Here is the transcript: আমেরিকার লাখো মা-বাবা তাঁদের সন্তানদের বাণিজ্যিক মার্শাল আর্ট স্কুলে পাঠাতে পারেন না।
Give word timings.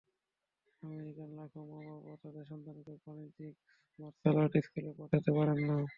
আমেরিকার 0.83 1.29
লাখো 1.37 1.59
মা-বাবা 1.69 2.13
তাঁদের 2.21 2.45
সন্তানদের 2.45 2.97
বাণিজ্যিক 3.05 3.55
মার্শাল 3.99 4.35
আর্ট 4.37 4.53
স্কুলে 4.65 4.91
পাঠাতে 4.99 5.31
পারেন 5.37 5.59
না। 5.69 5.75